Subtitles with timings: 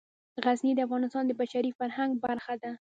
[0.43, 2.71] غزني د افغانستان د بشري فرهنګ برخه ده.